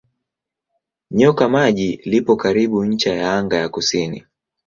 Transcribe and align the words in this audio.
Nyoka 1.11 1.49
Maji 1.49 1.99
lipo 2.05 2.35
karibu 2.35 2.85
ncha 2.85 3.13
ya 3.15 3.33
anga 3.33 3.57
ya 3.57 3.69
kusini. 3.69 4.25